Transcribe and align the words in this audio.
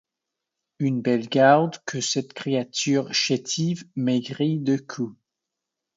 Une 0.79 1.03
belle 1.03 1.29
garde, 1.29 1.77
que 1.85 2.01
cette 2.01 2.33
créature 2.33 3.13
chétive, 3.13 3.85
maigrie 3.95 4.57
de 4.57 4.77
coups! 4.77 5.15